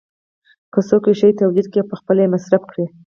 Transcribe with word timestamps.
که 0.73 0.79
څوک 0.89 1.03
یو 1.07 1.15
شی 1.19 1.31
تولید 1.41 1.65
کړي 1.71 1.79
او 1.81 1.89
پخپله 1.91 2.21
یې 2.23 2.31
مصرف 2.35 2.61
کړي 2.71 2.85